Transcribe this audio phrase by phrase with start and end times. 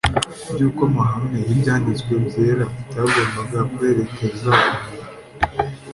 [0.51, 2.65] bw'uko amahame y'Ibyanditswe byera
[2.95, 4.87] yagombaga kwerekeza umuntu.